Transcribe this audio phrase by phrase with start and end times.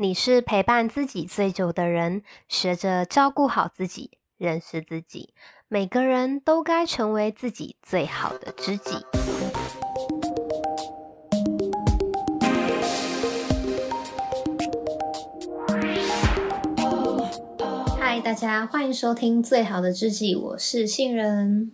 [0.00, 5.34] 你是陪伴自己最久的人，学着照顾好自己，认识自己。
[5.66, 8.94] 每个人都该成为自己最好的知己。
[17.98, 21.72] 嗨，大家欢迎收听《最好的知己》，我是杏仁。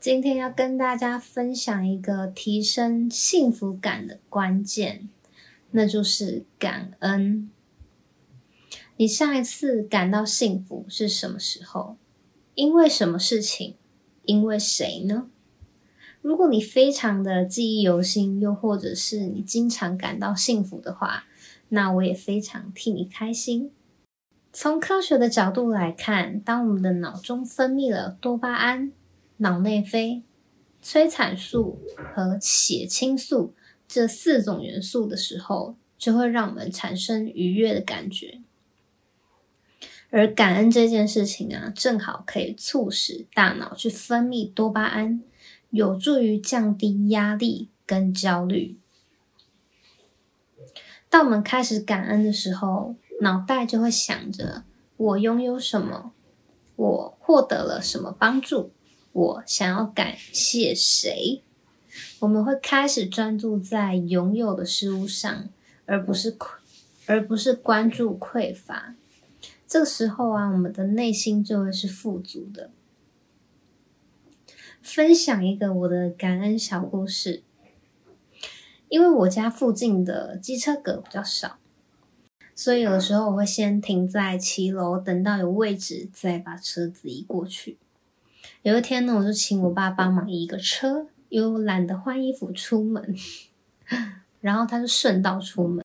[0.00, 5.10] 今天要跟大家分享一个提升幸福感的关键，
[5.72, 7.50] 那就是感恩。
[8.96, 11.96] 你上一次感到幸福是什么时候？
[12.54, 13.74] 因为什么事情？
[14.24, 15.28] 因为谁呢？
[16.20, 21.24] 如果你非常的记忆犹新，又或者是你经常感到幸福的话，
[21.70, 23.72] 那我也非常替你开心。
[24.52, 28.92] 从科学的角度来看，当我们的脑中分泌了多巴胺，
[29.38, 30.22] 脑内啡、
[30.80, 31.80] 催产素
[32.14, 33.54] 和血清素
[33.92, 38.40] 这四种元素的时候，就会让我们产生愉悦的感觉。
[40.08, 45.22] 而感恩这件事情啊，正好可以促使大脑去分泌多巴胺，
[45.68, 48.78] 有助于降低压力跟焦虑。
[51.10, 54.64] 当我们开始感恩的时候，脑袋就会想着
[54.96, 56.14] 我拥有什么，
[56.76, 58.72] 我获得了什么帮助。
[59.12, 61.42] 我想要感谢谁？
[62.20, 65.48] 我们会开始专注在拥有的事物上，
[65.86, 66.36] 而不是，
[67.06, 68.94] 而不是关注匮乏。
[69.66, 72.70] 这个时候啊，我们的内心就会是富足的。
[74.80, 77.42] 分享一个我的感恩小故事，
[78.88, 81.58] 因为我家附近的机车格比较少，
[82.54, 87.78] 所以有的时候我会先停在骑楼，等到有位置再把车子移过去。
[88.62, 93.16] 有一天呢，我就请我爸帮忙移一个车，又懒得换衣服出门，
[94.42, 95.82] 然后他就顺道出门。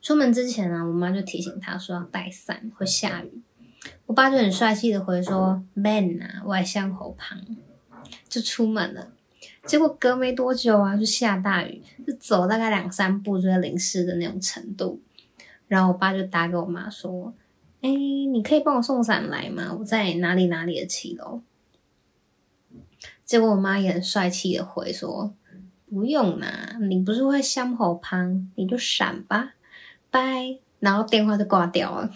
[0.00, 3.42] 出门之前啊，我妈就提醒他说要带伞，会下雨。
[4.06, 7.44] 我爸就很帅气的回说：“Man 啊，外向后旁。”
[8.28, 9.10] 就出门了。
[9.64, 15.00] 结果隔没多久啊，就下大雨，就走大概两三步就会淋湿的那种程度。
[15.66, 17.34] 然后我爸就打给我妈说
[17.82, 19.74] ：“哎，你可以帮我送伞来吗？
[19.76, 21.42] 我在哪里哪里的骑楼。”
[23.32, 25.32] 结果我妈也很帅气的回说
[25.88, 29.54] ：“不用啦，你不是会向后旁，你就闪吧，
[30.10, 32.10] 拜。”然后电话就挂掉了。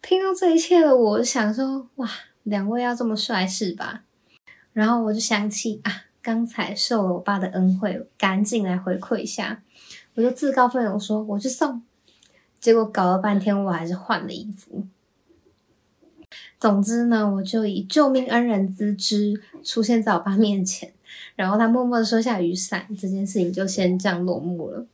[0.00, 2.08] 听到这一切的我，想说：“哇，
[2.44, 4.04] 两位要这么帅是吧？”
[4.72, 9.60] 然后我就想起啊，刚才受了我爸的恩惠，赶紧来回馈一下。
[10.14, 11.82] 我就自告奋勇说：“我去送。”
[12.60, 14.86] 结果搞了半天，我还是换了衣服。
[16.60, 20.92] 总之呢，我就以救命恩人之姿出现在我爸面前，
[21.34, 24.84] 然后他默默的收下雨伞，这件事情就先这样落幕了。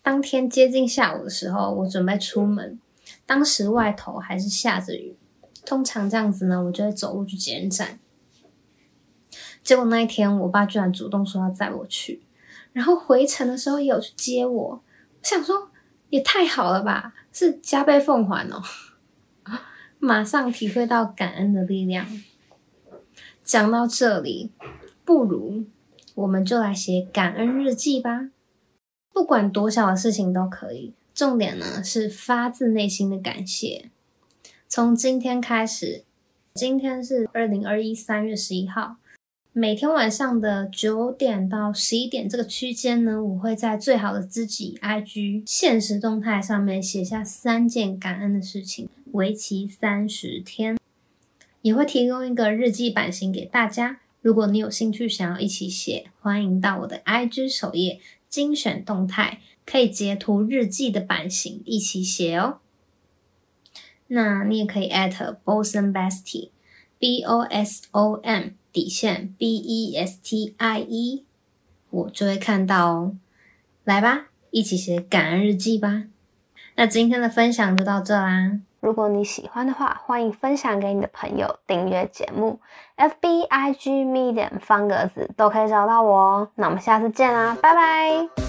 [0.00, 2.80] 当天接近下午的时候，我准备出门，
[3.26, 5.14] 当时外头还是下着雨。
[5.66, 7.98] 通常这样子呢，我就会走路去捷运站。
[9.62, 12.22] 结果那一天，我爸居然主动说要载我去，
[12.72, 14.62] 然后回程的时候也有去接我。
[14.62, 14.82] 我
[15.22, 15.70] 想说，
[16.08, 18.62] 也太好了吧，是加倍奉还哦。
[19.98, 22.06] 马上体会到感恩的力量。
[23.42, 24.50] 讲到这里，
[25.04, 25.64] 不如
[26.14, 28.30] 我们就来写感恩日记吧。
[29.12, 33.90] 不管多小的事情都可以，重点呢是发自内心的感谢。
[34.68, 36.04] 从今天开始，
[36.54, 38.96] 今天是二零二一三月十一号。
[39.52, 50.78] 每天晚上的九点到十一点这个区间呢，我会在最好的知己 IG 现实动态上面写下三件感恩的事情，为期三十天，
[51.62, 54.00] 也会提供一个日记版型给大家。
[54.20, 62.58] 如果你有兴趣想要一起写，欢迎到我的 IG 首页精选动态，可以截图日记的版型一起写哦。
[64.08, 66.50] 那你也可以 at Bosom Bestie
[66.98, 68.50] B O S O M。
[68.72, 71.24] 底线 B E S T I E，
[71.88, 73.16] 我就会看到哦。
[73.84, 76.08] 来吧，一起写感恩日记吧。
[76.74, 78.60] 那今天的分享就到这啦。
[78.80, 82.60] 如果你喜欢的话，欢迎分享给你的朋友，订阅节目
[82.96, 86.48] ，F B I G Medium 方格子都可以找到我哦。
[86.54, 88.45] 那我们下次见啦，拜拜。